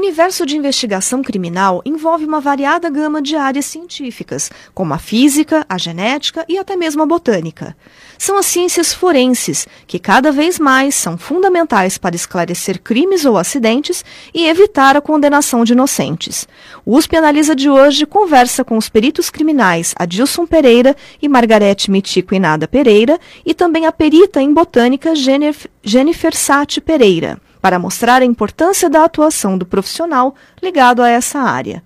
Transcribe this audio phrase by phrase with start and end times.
[0.00, 5.76] Universo de investigação criminal envolve uma variada gama de áreas científicas, como a física, a
[5.76, 7.76] genética e até mesmo a botânica.
[8.16, 14.02] São as ciências forenses, que cada vez mais são fundamentais para esclarecer crimes ou acidentes
[14.32, 16.48] e evitar a condenação de inocentes.
[16.84, 22.34] O USP Analisa de hoje conversa com os peritos criminais Adilson Pereira e Margarete Mitico
[22.34, 28.88] Inada Pereira e também a perita em botânica Jennifer Sati Pereira para mostrar a importância
[28.88, 31.82] da atuação do profissional ligado a essa área.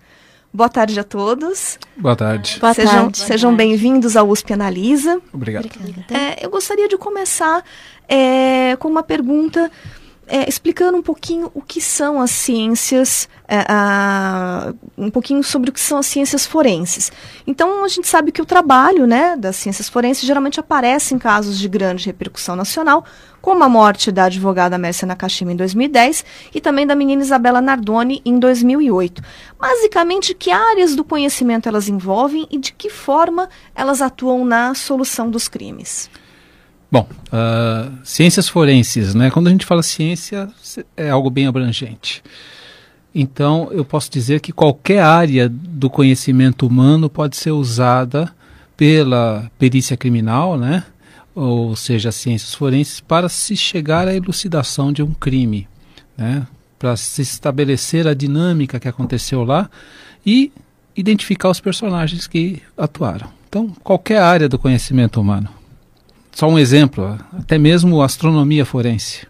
[0.53, 1.79] Boa tarde a todos.
[1.97, 2.59] Boa tarde.
[2.61, 3.19] Boa sejam, tarde.
[3.19, 5.21] Sejam bem-vindos ao USP Analisa.
[5.33, 5.69] Obrigado.
[6.13, 7.65] É, eu gostaria de começar
[8.09, 9.69] é, com uma pergunta
[10.27, 15.73] é, explicando um pouquinho o que são as ciências, é, a, um pouquinho sobre o
[15.73, 17.13] que são as ciências forenses.
[17.47, 21.59] Então, a gente sabe que o trabalho né, das ciências forenses geralmente aparece em casos
[21.59, 23.05] de grande repercussão nacional,
[23.41, 28.23] como a morte da advogada Mércia Nakashima em 2010 e também da menina Isabela Nardoni
[28.25, 29.23] em 2008.
[29.59, 35.29] Basicamente, que áreas do conhecimento elas envolvem e de que forma elas atuam na solução
[35.31, 36.09] dos crimes?
[36.95, 39.29] Bom, uh, ciências forenses, né?
[39.29, 40.49] Quando a gente fala ciência,
[40.97, 42.23] é algo bem abrangente.
[43.13, 48.33] Então, eu posso dizer que qualquer área do conhecimento humano pode ser usada
[48.77, 50.85] pela perícia criminal, né?
[51.35, 55.67] Ou seja, ciências forenses, para se chegar à elucidação de um crime,
[56.17, 56.47] né?
[56.79, 59.69] Para se estabelecer a dinâmica que aconteceu lá
[60.25, 60.53] e
[60.95, 63.29] identificar os personagens que atuaram.
[63.49, 65.64] Então, qualquer área do conhecimento humano.
[66.35, 69.25] Só um exemplo, até mesmo astronomia forense.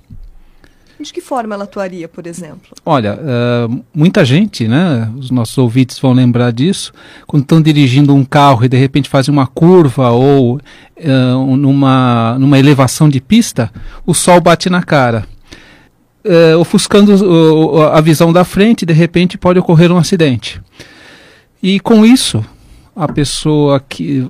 [0.98, 2.74] De que forma ela atuaria, por exemplo?
[2.84, 6.94] Olha, uh, muita gente, né, os nossos ouvintes vão lembrar disso,
[7.26, 12.58] quando estão dirigindo um carro e de repente fazem uma curva ou uh, numa, numa
[12.58, 13.70] elevação de pista,
[14.06, 15.26] o sol bate na cara.
[16.24, 17.12] Uh, ofuscando
[17.92, 20.58] a visão da frente, de repente pode ocorrer um acidente.
[21.62, 22.42] E com isso,
[22.96, 24.26] a pessoa que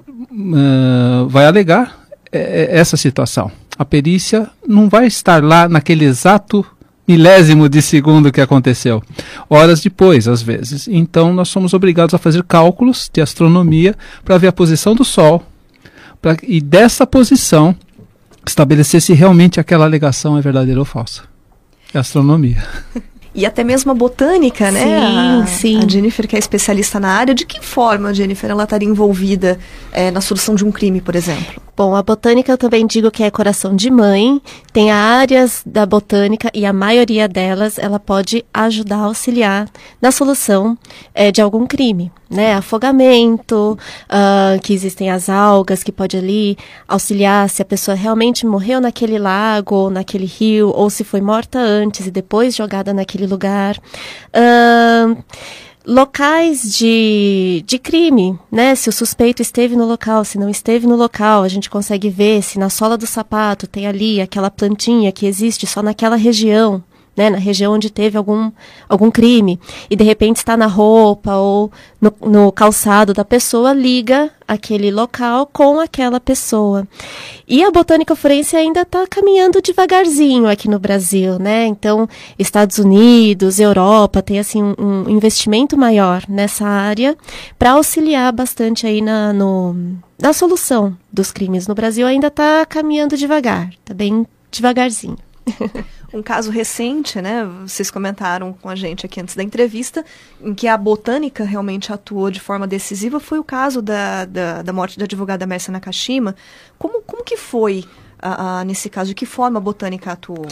[1.28, 2.03] vai alegar
[2.36, 3.50] essa situação.
[3.78, 6.64] A perícia não vai estar lá naquele exato
[7.06, 9.02] milésimo de segundo que aconteceu,
[9.48, 10.88] horas depois, às vezes.
[10.88, 15.42] Então, nós somos obrigados a fazer cálculos de astronomia para ver a posição do Sol
[16.20, 17.76] pra, e dessa posição
[18.46, 21.22] estabelecer se realmente aquela alegação é verdadeira ou falsa.
[21.92, 22.62] É astronomia.
[23.34, 24.84] e até mesmo a botânica, né?
[24.84, 25.80] Sim, a, sim.
[25.84, 29.58] A Jennifer, que é especialista na área, de que forma Jennifer ela estaria envolvida
[29.92, 31.62] é, na solução de um crime, por exemplo?
[31.76, 34.40] Bom, a botânica eu também digo que é coração de mãe.
[34.72, 39.68] Tem áreas da botânica e a maioria delas ela pode ajudar a auxiliar
[40.00, 40.78] na solução
[41.12, 42.54] é, de algum crime, né?
[42.54, 46.56] Afogamento, uh, que existem as algas que pode ali
[46.86, 51.58] auxiliar se a pessoa realmente morreu naquele lago ou naquele rio ou se foi morta
[51.58, 53.76] antes e depois jogada naquele lugar.
[54.28, 55.22] Uh,
[55.86, 58.74] locais de, de crime, né?
[58.74, 62.42] Se o suspeito esteve no local, se não esteve no local, a gente consegue ver
[62.42, 66.82] se na sola do sapato tem ali aquela plantinha que existe só naquela região
[67.16, 68.50] né, na região onde teve algum,
[68.88, 69.58] algum crime,
[69.88, 71.70] e de repente está na roupa ou
[72.00, 76.86] no, no calçado da pessoa, liga aquele local com aquela pessoa.
[77.48, 81.66] E a botânica forense ainda está caminhando devagarzinho aqui no Brasil, né?
[81.66, 82.08] Então,
[82.38, 87.16] Estados Unidos, Europa tem assim um, um investimento maior nessa área
[87.58, 89.74] para auxiliar bastante aí na, no,
[90.20, 91.66] na solução dos crimes.
[91.66, 95.16] No Brasil ainda está caminhando devagar, está bem devagarzinho.
[96.12, 97.44] um caso recente, né?
[97.62, 100.04] Vocês comentaram com a gente aqui antes da entrevista,
[100.40, 104.72] em que a botânica realmente atuou de forma decisiva, foi o caso da, da, da
[104.72, 106.34] morte da advogada Mércia Nakashima.
[106.78, 107.84] Como, como que foi
[108.18, 109.08] a, a, nesse caso?
[109.08, 110.46] De que forma a botânica atuou?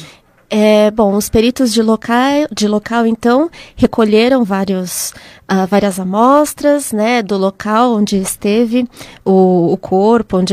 [0.55, 5.15] É, bom, os peritos de local, de local então, recolheram vários,
[5.51, 8.87] uh, várias amostras né, do local onde esteve
[9.25, 10.53] o, o corpo, onde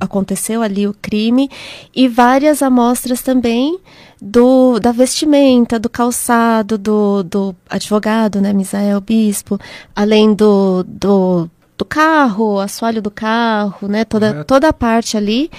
[0.00, 1.50] aconteceu ali o crime,
[1.94, 3.78] e várias amostras também
[4.18, 9.60] do, da vestimenta, do calçado, do, do advogado, né, Misael Bispo,
[9.94, 15.50] além do, do, do carro, assoalho do carro, né, toda, toda a parte ali.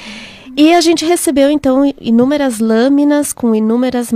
[0.58, 4.12] E a gente recebeu, então, inúmeras lâminas com inúmeras,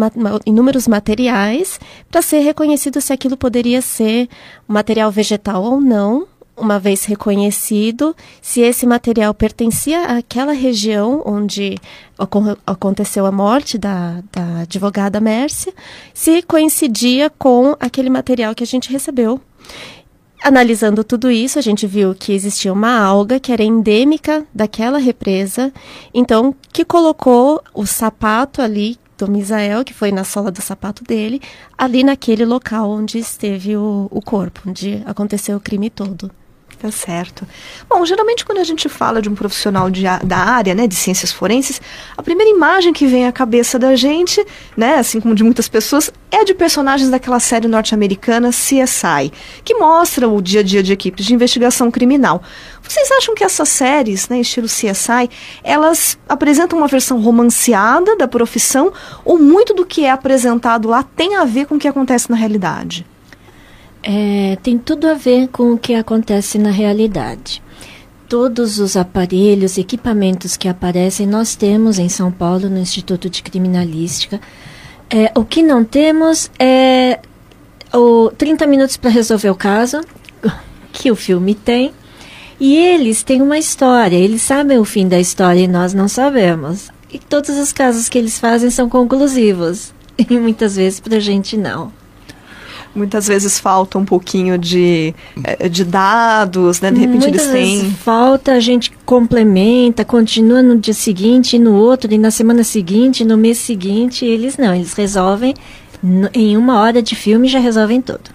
[0.46, 1.78] inúmeros materiais
[2.10, 4.30] para ser reconhecido se aquilo poderia ser
[4.66, 6.26] material vegetal ou não,
[6.56, 11.78] uma vez reconhecido, se esse material pertencia àquela região onde
[12.66, 15.74] aconteceu a morte da, da advogada Mércia,
[16.14, 19.42] se coincidia com aquele material que a gente recebeu.
[20.42, 25.72] Analisando tudo isso, a gente viu que existia uma alga que era endêmica daquela represa,
[26.14, 31.42] então que colocou o sapato ali do Misael, que foi na sola do sapato dele,
[31.78, 36.32] ali naquele local onde esteve o, o corpo, onde aconteceu o crime todo.
[36.82, 37.46] Tá certo.
[37.90, 41.30] Bom, geralmente quando a gente fala de um profissional de, da área, né, de ciências
[41.30, 41.82] forenses,
[42.16, 44.42] a primeira imagem que vem à cabeça da gente,
[44.78, 49.30] né, assim como de muitas pessoas, é de personagens daquela série norte-americana CSI,
[49.66, 52.42] que mostra o dia a dia de equipes de investigação criminal.
[52.82, 55.30] Vocês acham que essas séries, né, estilo CSI,
[55.62, 58.94] elas apresentam uma versão romanceada da profissão
[59.26, 62.38] ou muito do que é apresentado lá tem a ver com o que acontece na
[62.38, 63.06] realidade?
[64.04, 67.62] É, tem tudo a ver com o que acontece na realidade.
[68.28, 74.40] Todos os aparelhos, equipamentos que aparecem, nós temos em São Paulo, no Instituto de Criminalística.
[75.10, 77.20] É, o que não temos é
[77.94, 80.02] o 30 minutos para resolver o caso,
[80.94, 81.92] que o filme tem.
[82.60, 86.90] E eles têm uma história, eles sabem o fim da história e nós não sabemos.
[87.12, 89.94] E todos os casos que eles fazem são conclusivos.
[90.30, 91.94] E muitas vezes para a gente não
[92.96, 95.14] muitas vezes falta um pouquinho de,
[95.44, 96.92] eh, de dados, né?
[96.92, 97.82] De repente muitas eles têm.
[97.82, 102.64] Vezes falta, a gente complementa, continua no dia seguinte, e no outro, e na semana
[102.64, 104.26] seguinte, no mês seguinte.
[104.26, 105.54] Eles não, eles resolvem
[106.34, 108.30] em uma hora de filme já resolvem tudo.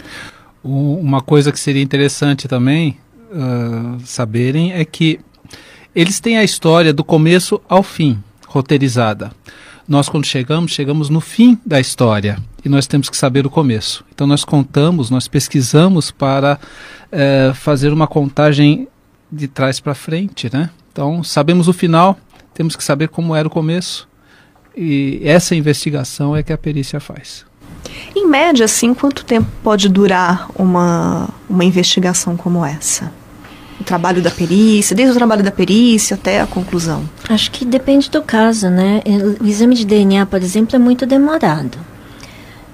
[0.63, 2.97] Uma coisa que seria interessante também
[3.31, 5.21] uh, saberem é que
[5.95, 9.31] eles têm a história do começo ao fim, roteirizada.
[9.87, 14.05] Nós, quando chegamos, chegamos no fim da história e nós temos que saber o começo.
[14.15, 16.59] Então, nós contamos, nós pesquisamos para
[17.13, 18.89] é, fazer uma contagem
[19.31, 20.71] de trás para frente, né?
[20.93, 22.17] Então, sabemos o final,
[22.55, 24.09] temos que saber como era o começo
[24.77, 27.45] e essa investigação é que a perícia faz.
[28.15, 33.13] Em média, assim, quanto tempo pode durar uma, uma investigação como essa?
[33.81, 37.03] o trabalho da perícia, desde o trabalho da perícia até a conclusão?
[37.29, 39.03] Acho que depende do caso, né?
[39.41, 41.77] O exame de DNA, por exemplo, é muito demorado.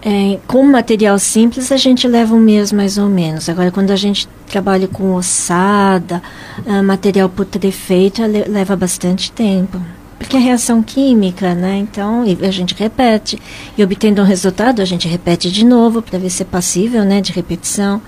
[0.02, 3.48] É, com material simples a gente leva um mês mais ou menos.
[3.48, 6.22] Agora, quando a gente trabalha com ossada,
[6.66, 9.80] uh, material putrefeito, leva bastante tempo.
[10.18, 11.78] Porque é reação química, né?
[11.78, 13.38] Então, a gente repete.
[13.76, 17.22] E obtendo um resultado, a gente repete de novo para ver se é passível, né,
[17.22, 18.02] de repetição.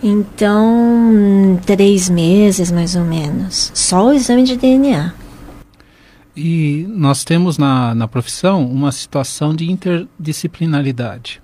[0.00, 3.72] Então, três meses mais ou menos.
[3.74, 5.12] Só o exame de DNA.
[6.40, 11.42] E nós temos na, na profissão uma situação de interdisciplinaridade.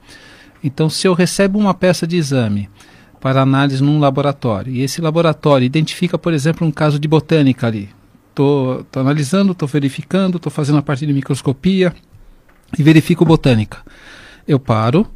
[0.62, 2.70] Então, se eu recebo uma peça de exame
[3.20, 7.90] para análise num laboratório, e esse laboratório identifica, por exemplo, um caso de botânica ali,
[8.30, 11.92] estou analisando, estou verificando, estou fazendo a parte de microscopia
[12.78, 13.78] e verifico botânica.
[14.46, 15.10] Eu paro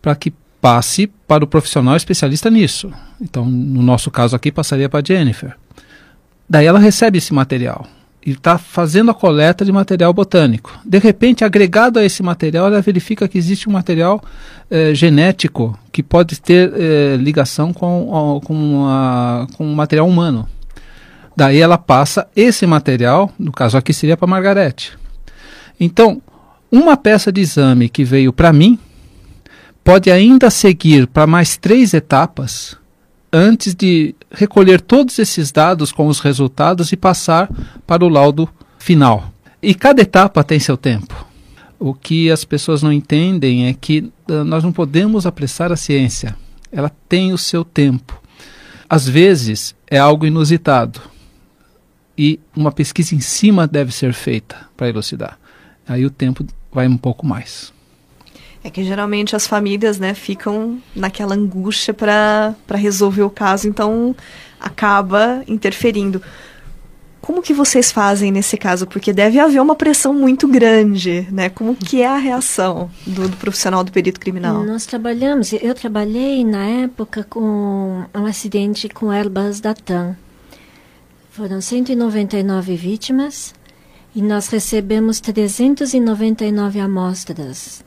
[0.00, 2.90] para que passe para o profissional especialista nisso.
[3.20, 5.54] Então, no nosso caso aqui, passaria para a Jennifer.
[6.48, 7.86] Daí ela recebe esse material
[8.24, 10.78] e está fazendo a coleta de material botânico.
[10.84, 14.22] De repente, agregado a esse material, ela verifica que existe um material
[14.70, 20.48] eh, genético que pode ter eh, ligação com, com, com o material humano.
[21.36, 24.96] Daí ela passa esse material, no caso aqui seria para Margarete.
[25.78, 26.22] Então,
[26.70, 28.78] uma peça de exame que veio para mim,
[29.82, 32.76] pode ainda seguir para mais três etapas
[33.34, 37.50] antes de recolher todos esses dados com os resultados e passar
[37.84, 38.48] para o laudo
[38.78, 39.32] final.
[39.60, 41.26] E cada etapa tem seu tempo.
[41.76, 46.36] O que as pessoas não entendem é que uh, nós não podemos apressar a ciência.
[46.70, 48.22] Ela tem o seu tempo.
[48.88, 51.00] Às vezes é algo inusitado
[52.16, 55.36] e uma pesquisa em cima deve ser feita para elucidar.
[55.88, 57.73] Aí o tempo vai um pouco mais.
[58.64, 64.16] É que geralmente as famílias, né, ficam naquela angústia para resolver o caso, então
[64.58, 66.22] acaba interferindo.
[67.20, 68.86] Como que vocês fazem nesse caso?
[68.86, 71.50] Porque deve haver uma pressão muito grande, né?
[71.50, 74.62] Como que é a reação do, do profissional do perito criminal?
[74.62, 80.16] Nós trabalhamos, eu trabalhei na época com um acidente com Airbus da TAM.
[81.30, 83.54] Foram 199 vítimas
[84.14, 87.84] e nós recebemos 399 amostras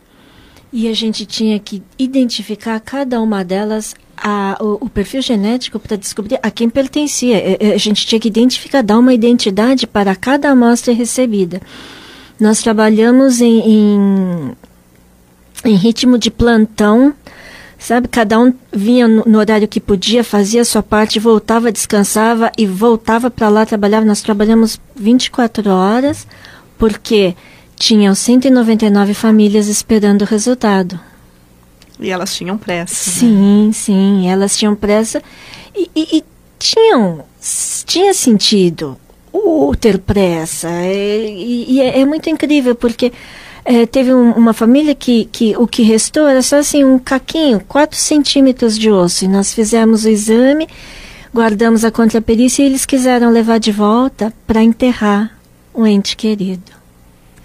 [0.72, 5.96] e a gente tinha que identificar cada uma delas a, o, o, perfil genético para
[5.96, 7.38] descobrir a quem pertencia.
[7.38, 11.62] É, é, a gente tinha que identificar, dar uma identidade para cada amostra recebida.
[12.40, 14.52] Nós trabalhamos em, em,
[15.64, 17.14] em ritmo de plantão
[17.78, 18.08] sabe?
[18.08, 22.66] Cada um vinha no, no horário que podia, fazia a sua parte, voltava, descansava e
[22.66, 24.04] voltava para lá trabalhar.
[24.04, 26.28] Nós trabalhamos 24 horas,
[26.78, 27.36] porque
[27.78, 31.00] tinham 199 famílias esperando o resultado.
[32.00, 32.94] E elas tinham pressa.
[32.94, 33.74] Sim, né?
[33.74, 35.22] sim, elas tinham pressa
[35.76, 36.24] e, e, e
[36.60, 37.24] tinham,
[37.86, 38.98] tinha sentido
[39.32, 40.70] o ter pressa.
[40.84, 43.12] E, e é, é, muito incrível, porque
[43.66, 47.62] é, teve um, uma família que, que o que restou era só assim um caquinho,
[47.68, 49.26] 4 centímetros de osso.
[49.26, 50.68] E nós fizemos o exame,
[51.34, 55.36] guardamos a contraperícia e eles quiseram levar de volta para enterrar
[55.74, 56.77] o ente querido.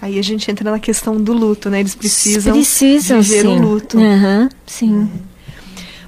[0.03, 1.79] Aí a gente entra na questão do luto, né?
[1.79, 3.47] Eles precisam, precisam viver sim.
[3.47, 3.97] o luto.
[3.97, 5.09] Uhum, sim.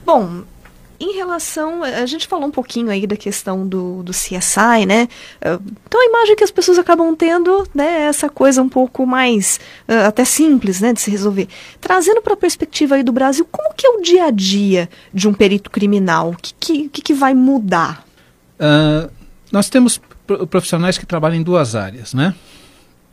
[0.06, 0.44] Bom,
[1.00, 5.08] em relação, a gente falou um pouquinho aí da questão do, do CSI, né?
[5.88, 9.62] Então a imagem que as pessoas acabam tendo, né, é essa coisa um pouco mais
[9.88, 11.48] uh, até simples, né, de se resolver.
[11.80, 15.26] Trazendo para a perspectiva aí do Brasil, como que é o dia a dia de
[15.26, 16.32] um perito criminal?
[16.32, 18.06] O que, que, que vai mudar?
[18.60, 19.10] Uh,
[19.54, 20.02] nós temos
[20.50, 22.36] profissionais que trabalham em duas áreas, né?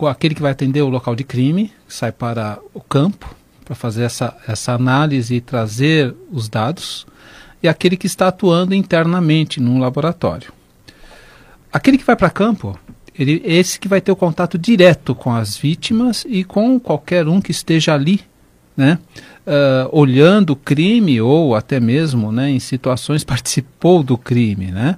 [0.06, 4.36] Aquele que vai atender o local de crime, sai para o campo para fazer essa,
[4.46, 7.06] essa análise e trazer os dados,
[7.62, 10.52] e aquele que está atuando internamente num laboratório.
[11.72, 12.78] Aquele que vai para campo,
[13.18, 17.40] ele, esse que vai ter o contato direto com as vítimas e com qualquer um
[17.40, 18.20] que esteja ali,
[18.76, 18.98] né,
[19.46, 24.96] uh, olhando o crime ou até mesmo, né, em situações participou do crime, né.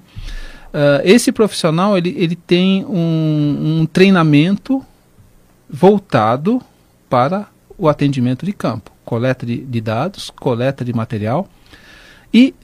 [0.73, 4.85] Uh, esse profissional ele, ele tem um, um treinamento
[5.69, 6.63] voltado
[7.09, 11.49] para o atendimento de campo, coleta de, de dados, coleta de material
[12.33, 12.55] e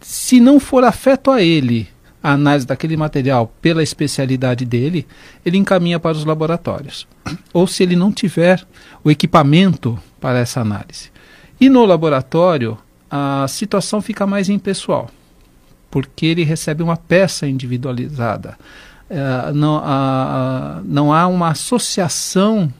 [0.00, 1.88] se não for afeto a ele
[2.22, 5.06] a análise daquele material pela especialidade dele,
[5.44, 7.06] ele encaminha para os laboratórios.
[7.52, 8.66] Ou se ele não tiver
[9.04, 11.10] o equipamento para essa análise.
[11.60, 12.76] E no laboratório,
[13.10, 15.08] a situação fica mais impessoal,
[15.90, 18.58] porque ele recebe uma peça individualizada.
[19.10, 22.72] É, não, a, não há uma associação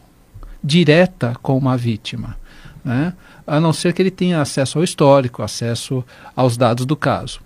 [0.62, 2.36] direta com uma vítima,
[2.84, 3.14] né?
[3.46, 6.04] a não ser que ele tenha acesso ao histórico, acesso
[6.36, 7.40] aos dados do caso.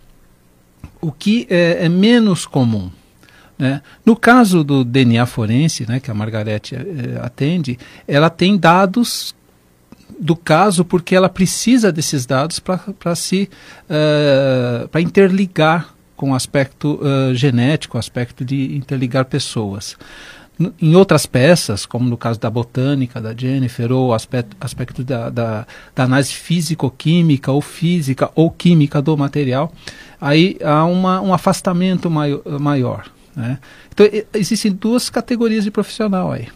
[1.01, 2.91] O que é, é menos comum.
[3.57, 3.81] Né?
[4.05, 9.35] No caso do DNA forense, né, que a Margarete é, atende, ela tem dados
[10.19, 13.49] do caso porque ela precisa desses dados para se
[13.85, 19.97] uh, para interligar com aspecto uh, genético, aspecto de interligar pessoas.
[20.57, 25.29] N em outras peças, como no caso da botânica, da Jennifer, ou aspecto, aspecto da,
[25.31, 29.73] da, da análise físico-química ou física ou química do material,
[30.21, 33.11] aí há uma, um afastamento mai maior.
[33.35, 33.59] Né?
[33.93, 36.47] Então, existem duas categorias de profissional aí.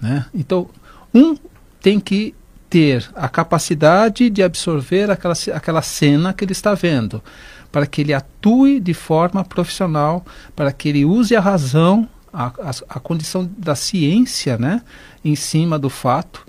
[0.00, 0.24] Né?
[0.34, 0.66] Então,
[1.12, 1.36] um
[1.78, 2.34] tem que
[2.70, 7.22] ter a capacidade de absorver aquela, aquela cena que ele está vendo
[7.70, 10.24] para que ele atue de forma profissional,
[10.54, 14.82] para que ele use a razão, a, a, a condição da ciência né,
[15.24, 16.46] em cima do fato,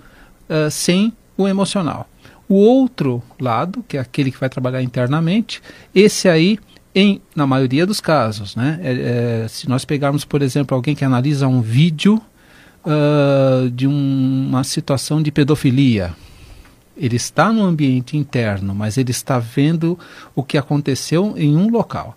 [0.48, 2.08] uh, sem o emocional.
[2.48, 5.62] O outro lado, que é aquele que vai trabalhar internamente,
[5.94, 6.58] esse aí,
[6.94, 11.04] em, na maioria dos casos, né, é, é, se nós pegarmos, por exemplo, alguém que
[11.04, 12.20] analisa um vídeo
[12.84, 16.14] uh, de um, uma situação de pedofilia,
[16.96, 19.98] ele está no ambiente interno, mas ele está vendo
[20.34, 22.16] o que aconteceu em um local.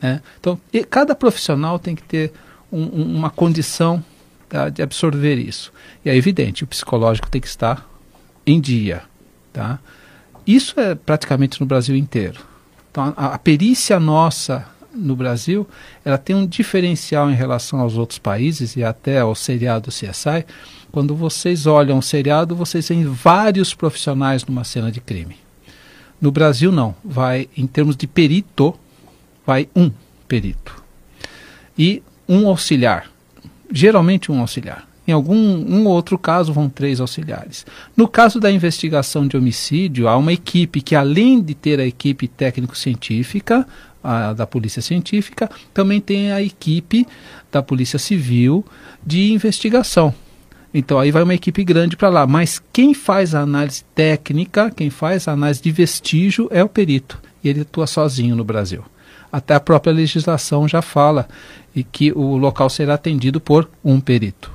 [0.00, 0.22] Né?
[0.40, 0.58] Então,
[0.88, 2.32] cada profissional tem que ter
[2.72, 4.02] um, um, uma condição
[4.48, 5.72] tá, de absorver isso.
[6.04, 7.88] E é evidente, o psicológico tem que estar
[8.46, 9.02] em dia.
[9.52, 9.78] Tá?
[10.46, 12.40] Isso é praticamente no Brasil inteiro.
[12.90, 15.68] Então, a, a perícia nossa no Brasil,
[16.04, 20.46] ela tem um diferencial em relação aos outros países e até ao seriado CSI,
[20.96, 25.36] quando vocês olham o seriado, vocês veem vários profissionais numa cena de crime.
[26.18, 26.94] No Brasil, não.
[27.04, 28.74] Vai, em termos de perito,
[29.46, 29.90] vai um
[30.26, 30.82] perito.
[31.78, 33.10] E um auxiliar.
[33.70, 34.88] Geralmente um auxiliar.
[35.06, 37.66] Em algum um outro caso vão três auxiliares.
[37.94, 42.26] No caso da investigação de homicídio, há uma equipe que, além de ter a equipe
[42.26, 43.68] técnico-científica,
[44.34, 47.06] da Polícia Científica, também tem a equipe
[47.52, 48.64] da Polícia Civil
[49.04, 50.14] de investigação.
[50.72, 52.26] Então aí vai uma equipe grande para lá.
[52.26, 57.20] Mas quem faz a análise técnica, quem faz a análise de vestígio é o perito.
[57.42, 58.84] E ele atua sozinho no Brasil.
[59.30, 61.28] Até a própria legislação já fala
[61.74, 64.50] e que o local será atendido por um perito.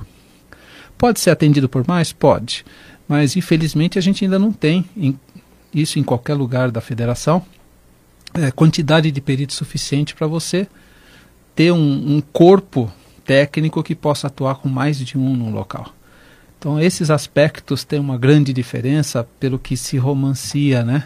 [0.98, 2.12] Pode ser atendido por mais?
[2.12, 2.64] Pode.
[3.08, 5.18] Mas infelizmente a gente ainda não tem em,
[5.74, 7.44] isso em qualquer lugar da federação.
[8.34, 10.66] É, quantidade de peritos suficiente para você
[11.54, 12.90] ter um, um corpo
[13.24, 15.92] técnico que possa atuar com mais de um no local.
[16.62, 21.04] Então esses aspectos têm uma grande diferença pelo que se romancia, né?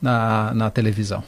[0.00, 1.22] na, na televisão.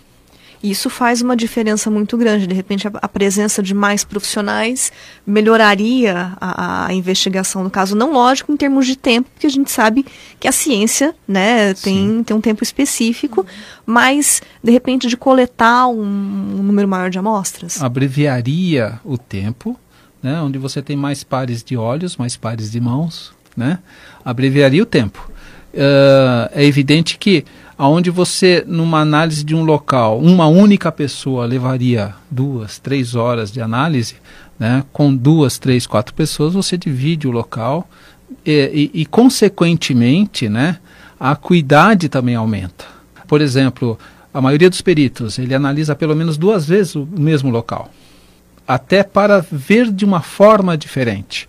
[0.62, 2.47] Isso faz uma diferença muito grande.
[2.47, 4.93] De repente, a, a presença de mais profissionais
[5.26, 7.97] melhoraria a, a, investigação no caso.
[7.97, 10.05] Não lógico em termos de tempo, porque a gente sabe
[10.38, 13.47] que a ciência né, tem, tem um tempo específico,
[13.87, 17.83] mas, de repente, de coletar um, um número maior de amostras.
[17.83, 19.81] Abreviaria o tempo,
[20.23, 23.79] né, onde você tem mais pares de olhos, mais pares de mãos, né,
[24.25, 25.31] abreviaria o tempo.
[25.73, 27.45] Uh, é evidente que
[27.79, 33.61] aonde você, numa análise de um local, uma única pessoa levaria duas, três horas de
[33.61, 34.17] análise,
[34.59, 37.88] né, com duas, três, quatro pessoas, você divide o local
[38.45, 40.79] e, e, e consequentemente, né,
[41.19, 42.85] a acuidade também aumenta.
[43.26, 43.99] Por exemplo,
[44.33, 47.90] a maioria dos peritos, ele analisa pelo menos duas vezes o mesmo local,
[48.67, 51.49] até para ver de uma forma diferente.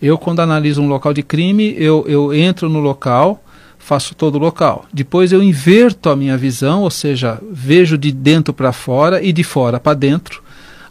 [0.00, 3.42] Eu, quando analiso um local de crime, eu, eu entro no local,
[3.78, 4.86] faço todo o local.
[4.92, 9.44] Depois eu inverto a minha visão, ou seja, vejo de dentro para fora e de
[9.44, 10.42] fora para dentro.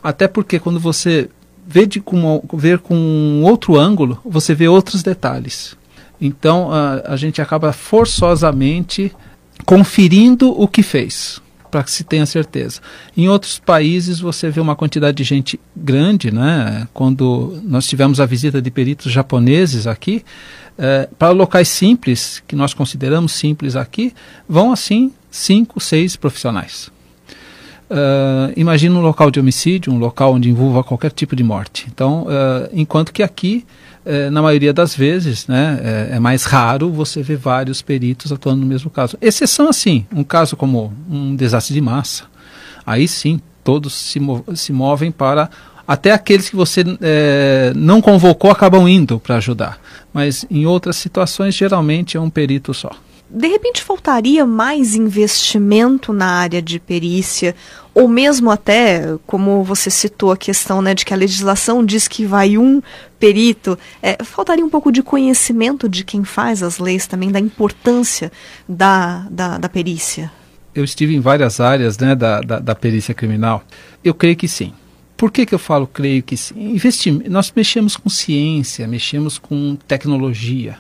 [0.03, 1.29] Até porque quando você
[1.65, 5.75] vê de com, ver com outro ângulo, você vê outros detalhes.
[6.21, 9.11] Então a, a gente acaba forçosamente
[9.65, 12.81] conferindo o que fez para que se tenha certeza.
[13.15, 16.87] Em outros países você vê uma quantidade de gente grande, né?
[16.93, 20.23] Quando nós tivemos a visita de peritos japoneses aqui,
[20.77, 24.13] eh, para locais simples, que nós consideramos simples aqui,
[24.47, 26.91] vão assim cinco, seis profissionais.
[27.89, 31.87] Uh, imagina um local de homicídio, um local onde envolva qualquer tipo de morte.
[31.91, 33.65] Então, uh, enquanto que aqui,
[34.09, 35.79] uh, na maioria das vezes, né,
[36.11, 39.17] é, é, mais raro você ver vários peritos atuando no mesmo caso.
[39.21, 42.23] Exceção assim, um caso como um desastre de massa.
[42.85, 44.19] Aí sim, todos se,
[44.55, 45.49] se movem para.
[45.87, 49.79] Até aqueles que você é, não convocou acabam indo para ajudar.
[50.13, 52.91] Mas em outras situações, geralmente é um perito só
[53.29, 57.55] de repente faltaria mais investimento na área de perícia,
[57.93, 62.25] ou mesmo até, como você citou a questão né, de que a legislação diz que
[62.25, 62.81] vai um
[63.19, 68.31] perito, é, faltaria um pouco de conhecimento de quem faz as leis também, da importância
[68.67, 70.31] da, da, da perícia?
[70.73, 73.63] Eu estive em várias áreas né, da, da, da perícia criminal.
[74.03, 74.73] Eu creio que sim.
[75.17, 76.55] Por que, que eu falo creio que sim?
[76.57, 80.77] Investim nós mexemos com ciência, mexemos com tecnologia,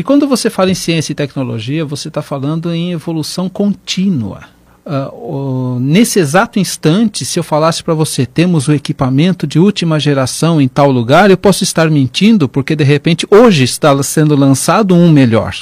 [0.00, 4.44] e quando você fala em ciência e tecnologia, você está falando em evolução contínua.
[4.82, 10.00] Uh, uh, nesse exato instante, se eu falasse para você, temos o equipamento de última
[10.00, 14.94] geração em tal lugar, eu posso estar mentindo, porque de repente hoje está sendo lançado
[14.94, 15.54] um melhor.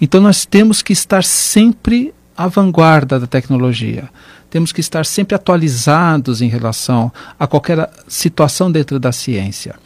[0.00, 4.10] Então nós temos que estar sempre à vanguarda da tecnologia.
[4.50, 9.76] Temos que estar sempre atualizados em relação a qualquer situação dentro da ciência.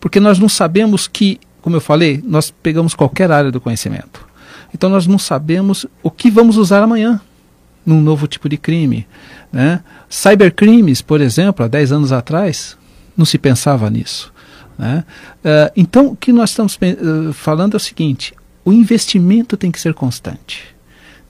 [0.00, 4.26] Porque nós não sabemos que como eu falei, nós pegamos qualquer área do conhecimento.
[4.72, 7.20] Então nós não sabemos o que vamos usar amanhã
[7.84, 9.06] num novo tipo de crime.
[9.52, 9.82] Né?
[10.08, 12.74] Cybercrimes, por exemplo, há 10 anos atrás,
[13.14, 14.32] não se pensava nisso.
[14.78, 15.04] Né?
[15.44, 18.32] Uh, então, o que nós estamos uh, falando é o seguinte:
[18.64, 20.74] o investimento tem que ser constante.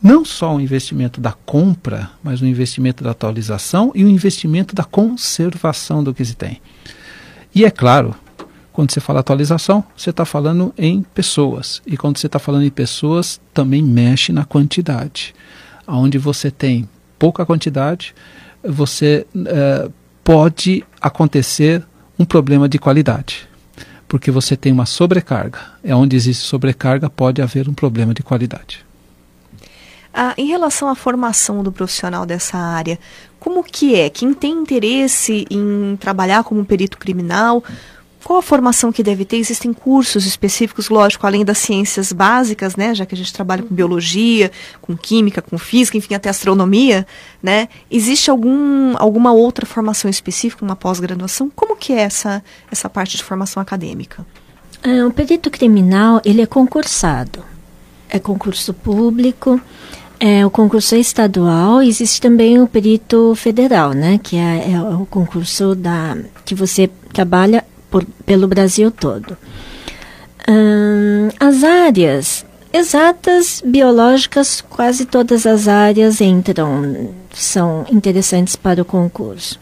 [0.01, 4.85] Não só o investimento da compra, mas o investimento da atualização e o investimento da
[4.85, 6.61] conservação do que se tem.
[7.53, 8.15] E é claro,
[8.79, 11.83] quando você fala atualização, você está falando em pessoas.
[11.85, 15.35] E quando você está falando em pessoas, também mexe na quantidade.
[15.85, 16.89] Onde você tem
[17.19, 18.15] pouca quantidade,
[18.63, 21.85] você uh, pode acontecer
[22.17, 23.49] um problema de qualidade.
[24.07, 25.59] Porque você tem uma sobrecarga.
[25.83, 28.87] É onde existe sobrecarga, pode haver um problema de qualidade.
[30.15, 32.97] Ah, em relação à formação do profissional dessa área,
[33.41, 34.09] como que é?
[34.09, 37.63] Quem tem interesse em trabalhar como perito criminal,
[38.25, 39.37] qual a formação que deve ter?
[39.37, 42.95] Existem cursos específicos, lógico, além das ciências básicas, né?
[42.95, 44.51] Já que a gente trabalha com biologia,
[44.81, 47.07] com química, com física, enfim, até astronomia,
[47.43, 47.69] né?
[47.91, 51.51] Existe algum, alguma outra formação específica, uma pós-graduação?
[51.55, 54.27] Como que é essa, essa parte de formação acadêmica?
[54.83, 57.45] É, o perito criminal, ele é concursado.
[58.11, 59.61] É concurso público,
[60.21, 64.19] é, o concurso é estadual, existe também o perito federal, né?
[64.21, 69.37] Que é, é o concurso da que você trabalha por, pelo Brasil todo.
[70.49, 79.59] Hum, as áreas exatas, biológicas, quase todas as áreas entram, são interessantes para o concurso.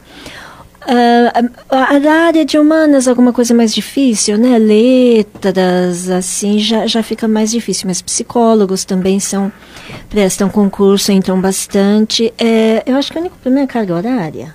[0.87, 4.57] Uh, a, a, área de humanas, alguma coisa mais difícil, né?
[4.57, 7.89] Letras, assim, já, já fica mais difícil.
[7.89, 9.51] Mas psicólogos também são,
[10.09, 12.33] prestam concurso, entram bastante.
[12.39, 14.55] É, eu acho que o único problema é a carga horária.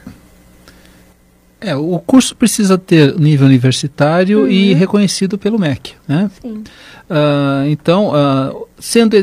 [1.61, 4.47] É, o curso precisa ter nível universitário uhum.
[4.47, 6.29] e reconhecido pelo MEC, né?
[6.41, 6.63] Sim.
[7.07, 9.15] Uh, então, uh, sendo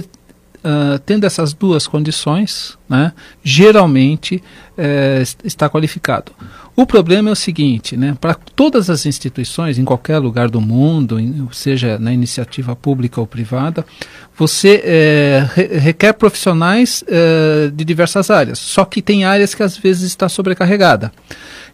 [0.59, 4.43] uh, tendo essas duas condições, né, geralmente
[4.77, 6.33] uh, está qualificado.
[6.77, 11.19] O problema é o seguinte, né, para todas as instituições, em qualquer lugar do mundo,
[11.51, 13.85] seja na iniciativa pública ou privada,
[14.37, 19.77] você uh, re requer profissionais eh, de diversas áreas, só que tem áreas que às
[19.77, 21.11] vezes está sobrecarregada.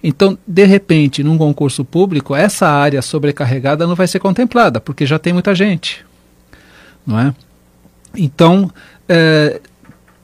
[0.02, 5.18] Então, de repente, num concurso público, essa área sobrecarregada não vai ser contemplada, porque já
[5.18, 6.04] tem muita gente.
[7.06, 7.34] Não é?
[8.16, 8.70] Então,
[9.08, 9.60] é,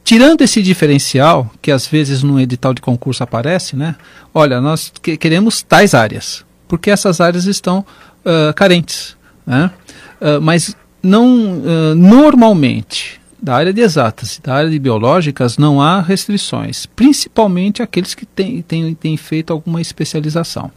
[0.05, 3.97] tirando esse diferencial, que às vezes no edital de concurso aparece, né?
[4.35, 7.85] Olha, nós que, queremos tais áreas, porque essas áreas estão
[8.25, 9.17] uh, carentes.
[9.47, 9.71] Né?
[10.21, 16.01] Uh, mas não uh, normalmente da área de exatas da área de biológicas não há
[16.01, 20.71] restrições, principalmente aqueles que têm, têm feito alguma especialização.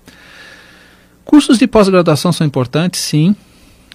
[1.25, 3.35] Cursos de pós-graduação são importantes, sim,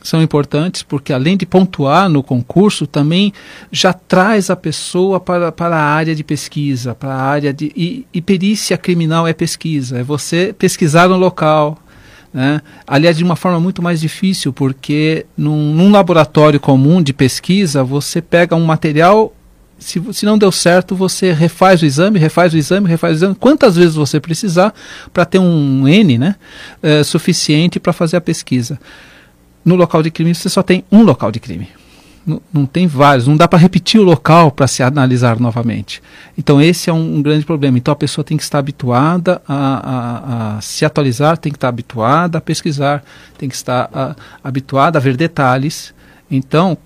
[0.03, 3.33] são importantes porque além de pontuar no concurso, também
[3.71, 7.73] já traz a pessoa para, para a área de pesquisa, para a área de.
[7.77, 11.79] E, e perícia criminal é pesquisa, é você pesquisar no local.
[12.33, 12.61] Né?
[12.87, 18.21] Aliás, de uma forma muito mais difícil, porque num, num laboratório comum de pesquisa, você
[18.21, 19.35] pega um material
[19.79, 23.35] se, se, não deu certo, você refaz o exame, refaz o exame, refaz o exame,
[23.37, 24.75] quantas vezes você precisar
[25.13, 26.35] para ter um N né,
[26.83, 28.79] é, suficiente para fazer a pesquisa
[29.69, 31.69] no local de crime você só tem um local de crime.
[32.27, 36.03] Não, não tem vários, não dá para repetir o local para se analisar novamente.
[36.37, 37.79] Então esse é um, um, grande problema.
[37.79, 41.69] Então a pessoa tem que estar habituada a, a, a se atualizar, tem que estar
[41.69, 43.03] habituada a pesquisar,
[43.39, 45.95] tem que estar a, habituada a ver detalhes.
[46.31, 46.77] Então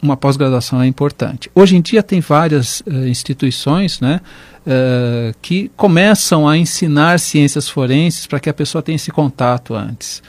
[0.00, 1.48] uma pós-graduação é importante.
[1.54, 4.20] Hoje em dia tem várias uh, instituições, né,
[4.66, 10.20] uh, que começam a ensinar ciências forenses para que a pessoa tenha esse contato antes.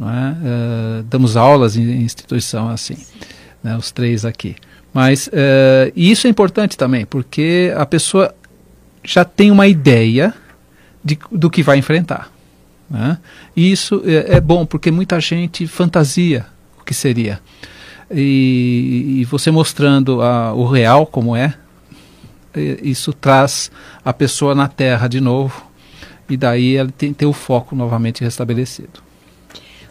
[0.00, 1.00] É?
[1.00, 2.96] Uh, damos aulas em, instituição assim,
[3.62, 4.54] né, os três aqui.
[4.94, 8.34] Mas uh, isso é importante também, porque a pessoa
[9.02, 10.32] já tem uma ideia
[11.04, 12.30] de, do que vai enfrentar.
[12.88, 13.18] Né?
[13.56, 16.46] E isso é, é, bom, porque muita gente fantasia
[16.80, 17.40] o que seria.
[18.10, 21.54] E, e você mostrando a, o real como é,
[22.82, 23.70] isso traz
[24.04, 25.66] a pessoa na terra de novo,
[26.28, 29.07] e daí ela tem, tem o foco novamente restabelecido.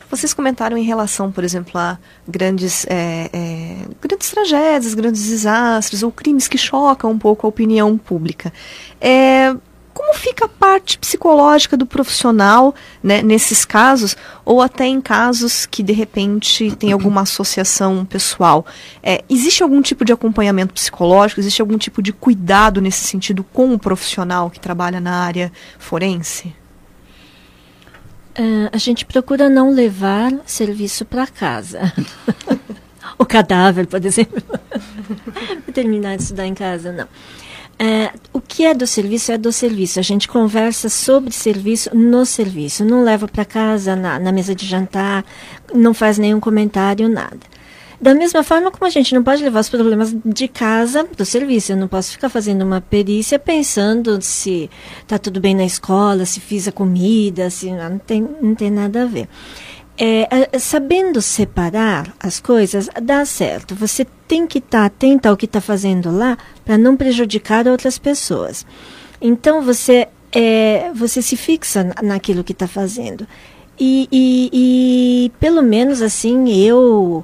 [0.09, 6.11] Vocês comentaram em relação, por exemplo, a grandes, é, é, grandes tragédias, grandes desastres ou
[6.11, 8.53] crimes que chocam um pouco a opinião pública.
[9.01, 9.53] É,
[9.97, 14.15] como fica a parte psicológica do profissional né, nesses casos,
[14.45, 18.63] ou até em casos que de repente tem alguma associação pessoal?
[19.01, 21.41] É, existe algum tipo de acompanhamento psicológico?
[21.41, 26.53] Existe algum tipo de cuidado nesse sentido com o profissional que trabalha na área forense?
[28.38, 31.91] Uh, a gente procura não levar serviço para casa.
[33.17, 34.43] o cadáver, por exemplo.
[35.73, 37.06] Terminar de estudar em casa, não.
[37.06, 40.00] Uh, o que é do serviço é do serviço.
[40.00, 42.86] A gente conversa sobre serviço no serviço.
[42.86, 45.26] Não leva para casa na, na mesa de jantar,
[45.73, 47.56] não faz nenhum comentário, nada.
[47.99, 51.71] Da mesma forma como a gente não pode levar os problemas de casa do serviço.
[51.71, 54.69] Eu não posso ficar fazendo uma perícia pensando se
[55.01, 59.03] está tudo bem na escola, se fiz a comida, se não tem, não tem nada
[59.03, 59.27] a ver.
[59.99, 63.73] É, sabendo separar as coisas, dá certo.
[63.73, 68.63] Você tem que estar tá ao que está fazendo lá para não prejudicar outras pessoas.
[69.19, 73.27] Então você é, você se fixa naquilo que está fazendo.
[73.79, 77.23] E, e, e, pelo menos assim eu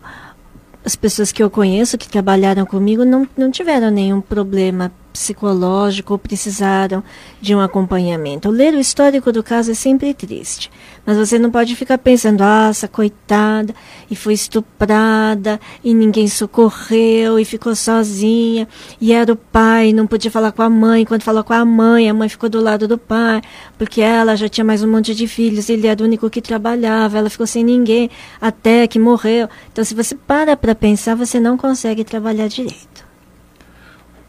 [0.85, 6.19] as pessoas que eu conheço que trabalharam comigo não, não tiveram nenhum problema psicológico ou
[6.19, 7.03] precisaram
[7.39, 8.49] de um acompanhamento.
[8.49, 10.71] Ler o histórico do caso é sempre triste,
[11.05, 13.73] mas você não pode ficar pensando, nossa, coitada,
[14.09, 18.67] e foi estuprada, e ninguém socorreu, e ficou sozinha,
[18.99, 22.09] e era o pai, não podia falar com a mãe, quando falou com a mãe,
[22.09, 23.41] a mãe ficou do lado do pai,
[23.77, 27.19] porque ela já tinha mais um monte de filhos, ele era o único que trabalhava,
[27.19, 28.09] ela ficou sem ninguém,
[28.41, 29.47] até que morreu.
[29.71, 33.02] Então, se você para para pensar, você não consegue trabalhar direito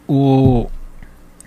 [0.08, 0.66] o,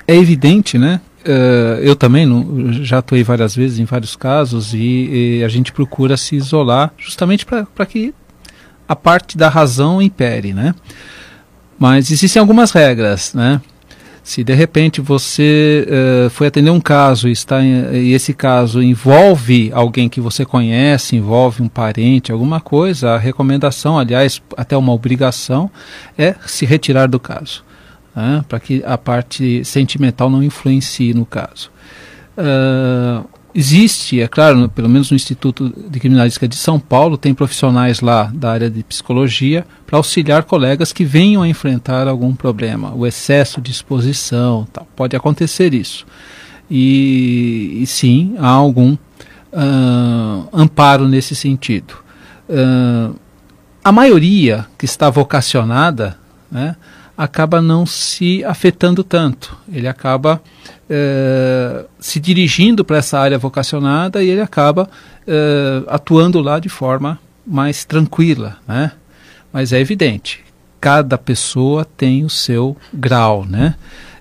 [0.08, 1.02] é evidente, né?
[1.26, 5.74] Uh, eu também não, já atuei várias vezes em vários casos e, e a gente
[5.74, 8.14] procura se isolar justamente para que
[8.88, 10.74] a parte da razão impere, né?
[11.78, 13.62] Mas existem algumas regras, né?
[14.24, 18.82] Se de repente você uh, foi atender um caso e, está em, e esse caso
[18.82, 24.94] envolve alguém que você conhece, envolve um parente, alguma coisa, a recomendação, aliás, até uma
[24.94, 25.70] obrigação,
[26.18, 27.67] é se retirar do caso
[28.18, 31.70] né, para que a parte sentimental não influencie no caso.
[32.36, 38.02] Uh, existe, é claro, pelo menos no Instituto de Criminalística de São Paulo, tem profissionais
[38.02, 43.06] lá da área de psicologia para auxiliar colegas que venham a enfrentar algum problema, o
[43.06, 44.88] excesso de exposição, tal.
[44.96, 46.04] pode acontecer isso.
[46.72, 51.94] E, e sim, há algum uh, amparo nesse sentido.
[52.50, 53.16] Uh,
[53.84, 56.18] a maioria que está vocacionada,
[56.52, 56.76] né,
[57.18, 59.58] acaba não se afetando tanto.
[59.72, 60.42] Ele acaba
[60.90, 64.90] é, se dirigindo para essa área vocacionada e ele acaba
[65.26, 68.92] é, atuando lá de forma mais tranquila, né?
[69.52, 70.44] Mas é evidente,
[70.80, 73.76] cada pessoa tem o seu grau, né?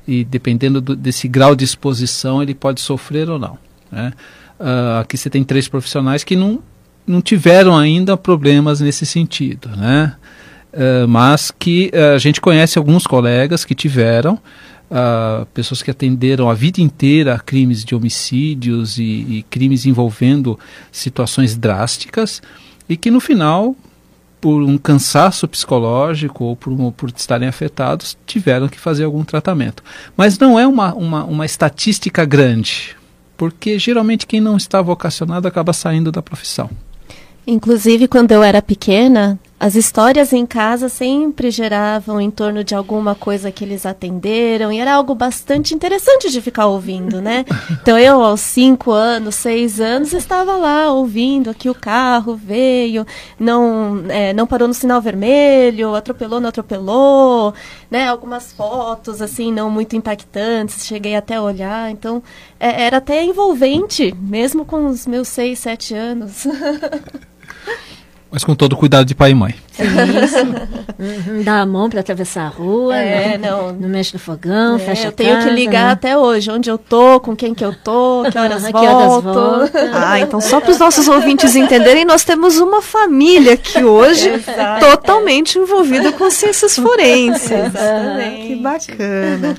[0.07, 3.59] E dependendo do, desse grau de exposição, ele pode sofrer ou não.
[3.91, 4.13] Né?
[4.59, 6.61] Uh, aqui você tem três profissionais que não,
[7.07, 10.15] não tiveram ainda problemas nesse sentido, né?
[10.77, 14.39] Uh, mas que uh, a gente conhece alguns colegas que tiveram,
[14.91, 20.59] uh, pessoas que atenderam a vida inteira a crimes de homicídios e, e, crimes envolvendo
[20.93, 22.43] situações drásticas
[22.87, 23.75] e que no final,
[24.39, 29.83] por um cansaço psicológico ou por, por estarem afetados, tiveram que fazer algum tratamento.
[30.15, 32.95] Mas não é uma, uma, uma estatística grande,
[33.37, 36.71] porque geralmente quem não está vocacionado acaba saindo da profissão.
[37.47, 43.14] Inclusive, quando eu era pequena, as histórias em casa sempre geravam em torno de alguma
[43.14, 47.45] coisa que eles atenderam e era algo bastante interessante de ficar ouvindo, né?
[47.87, 53.07] Então eu, aos cinco anos, seis anos, estava lá ouvindo que o carro veio,
[53.38, 57.55] não, é, não parou no sinal vermelho, atropelou, não atropelou,
[57.90, 58.09] né?
[58.09, 61.90] Algumas fotos, assim, não muito impactantes, cheguei até a olhar.
[61.90, 62.23] Então,
[62.59, 66.47] é, era até envolvente, mesmo com os meus seis, sete anos.
[68.31, 69.55] Mas com todo o cuidado de pai e mãe.
[69.79, 70.37] Isso.
[70.99, 74.79] Uhum, dá a mão para atravessar a rua, é, não, não mexe no fogão, é,
[74.79, 75.93] fecha Eu tenho casa, que ligar né?
[75.93, 79.29] até hoje, onde eu tô, com quem que eu tô, que horas que volto.
[79.29, 84.31] Horas ah, então só para os nossos ouvintes entenderem, nós temos uma família que hoje
[84.31, 87.51] Exato, totalmente envolvida com ciências forenses.
[87.51, 88.47] Exatamente.
[88.47, 89.57] Que bacana.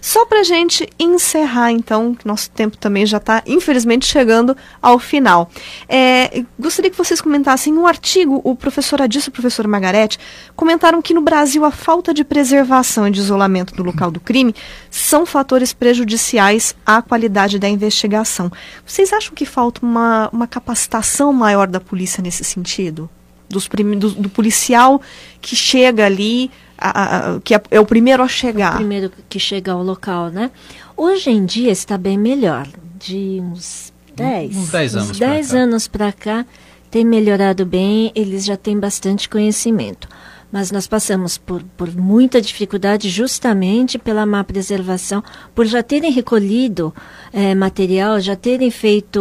[0.00, 5.50] Só para gente encerrar, então, que nosso tempo também já está, infelizmente, chegando ao final.
[5.88, 8.05] É, gostaria que vocês comentassem um artigo,
[8.44, 10.18] o professor Adilson e o professor Margarete
[10.54, 14.54] comentaram que no Brasil a falta de preservação e de isolamento do local do crime
[14.90, 18.50] são fatores prejudiciais à qualidade da investigação.
[18.86, 23.10] Vocês acham que falta uma, uma capacitação maior da polícia nesse sentido?
[23.48, 25.00] Dos prim, do, do policial
[25.40, 28.74] que chega ali, a, a, que é, é, o primeiro a chegar.
[28.74, 30.50] O primeiro que chega ao local, né?
[30.96, 32.66] Hoje em dia está bem melhor.
[32.98, 36.46] De uns 10, uns 10 anos, 10 anos para cá
[36.96, 40.08] tem melhorado bem, eles já têm bastante conhecimento.
[40.50, 45.22] Mas nós passamos por, por muita dificuldade justamente pela má preservação,
[45.54, 46.94] por já terem recolhido
[47.34, 49.20] é, material, já terem feito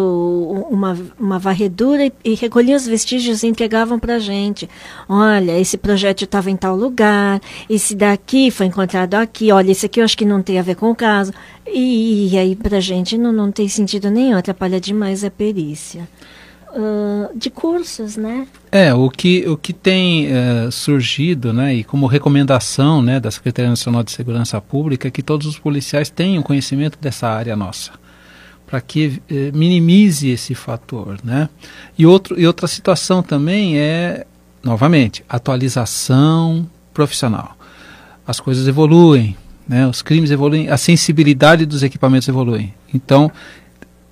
[0.71, 4.69] uma, uma varredura e, e recolhiam os vestígios e entregavam para a gente.
[5.09, 9.99] Olha, esse projeto estava em tal lugar, esse daqui foi encontrado aqui, olha, esse aqui
[9.99, 11.33] eu acho que não tem a ver com o caso.
[11.67, 16.07] E, e aí para a gente não, não tem sentido nenhum, atrapalha demais a perícia
[17.35, 18.47] de cursos, né?
[18.71, 23.69] É, o que, o que tem uh, surgido, né, e como recomendação, né, da Secretaria
[23.69, 27.91] Nacional de Segurança Pública, é que todos os policiais tenham conhecimento dessa área nossa,
[28.67, 29.21] para que
[29.53, 31.47] minimize esse fator, né?
[31.97, 34.25] E, outro, e outra situação também é,
[34.63, 37.55] novamente, atualização profissional.
[38.27, 39.87] As coisas evoluem, né?
[39.87, 42.73] Os crimes evoluem, a sensibilidade dos equipamentos evolui.
[42.93, 43.31] Então,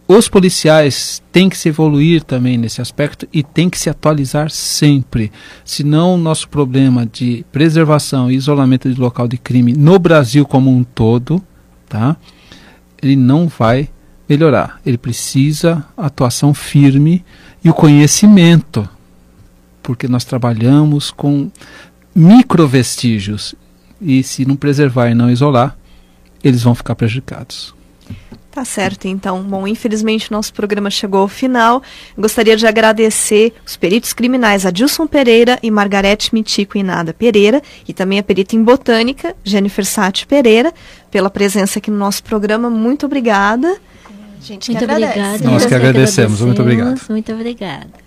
[0.07, 5.31] os policiais têm que se evoluir também nesse aspecto e têm que se atualizar sempre.
[5.63, 10.69] Senão, o nosso problema de preservação e isolamento de local de crime no Brasil como
[10.69, 11.41] um todo,
[11.87, 12.17] tá?
[13.03, 13.89] ele não vai
[14.27, 14.79] melhorar.
[14.85, 17.23] Ele precisa atuação firme
[17.63, 18.87] e o conhecimento,
[19.81, 21.51] porque nós trabalhamos com
[22.15, 23.53] microvestígios
[24.01, 25.77] e se não preservar e não isolar,
[26.43, 27.73] eles vão ficar prejudicados.
[28.53, 29.41] Tá certo, então.
[29.41, 31.81] Bom, infelizmente nosso programa chegou ao final.
[32.15, 38.19] Gostaria de agradecer os peritos criminais Adilson Pereira e Margarete Mitico Inada Pereira e também
[38.19, 40.71] a perita em botânica, Jennifer Sati Pereira,
[41.09, 42.69] pela presença aqui no nosso programa.
[42.69, 43.75] Muito obrigada.
[44.39, 45.43] Gente muito obrigada.
[45.43, 46.39] Nós que agradecemos.
[46.41, 47.01] Muito obrigado.
[47.09, 48.03] Muito obrigada.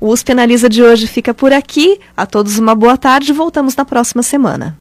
[0.00, 2.00] O USP Analisa de hoje fica por aqui.
[2.16, 3.34] A todos uma boa tarde.
[3.34, 4.78] Voltamos na próxima semana.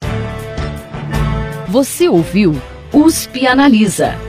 [1.67, 2.55] Você ouviu
[2.93, 4.28] USP Analisa